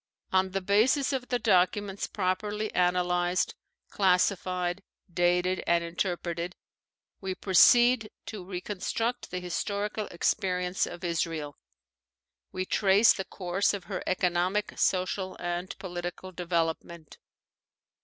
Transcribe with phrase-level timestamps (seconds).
[0.31, 3.53] On the basis of the documents properly analyzed,
[3.91, 4.81] classified,
[5.13, 6.55] dated, and interpreted
[7.19, 11.59] we proceed to reconstruct the historical experience of Israel.
[12.51, 17.19] We trace the course of her economic, social, and political development.